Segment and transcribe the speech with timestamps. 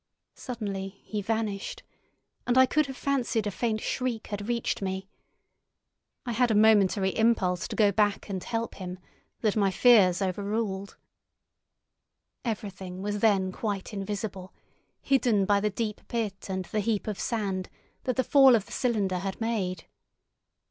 [0.33, 1.83] Suddenly he vanished,
[2.47, 5.07] and I could have fancied a faint shriek had reached me.
[6.25, 8.97] I had a momentary impulse to go back and help him
[9.41, 10.97] that my fears overruled.
[12.43, 14.51] Everything was then quite invisible,
[15.03, 17.69] hidden by the deep pit and the heap of sand
[18.05, 19.85] that the fall of the cylinder had made.